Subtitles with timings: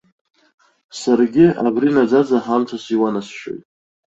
[0.99, 3.63] Саргьы абри наӡаӡа ҳамҭас иуанасшьоит.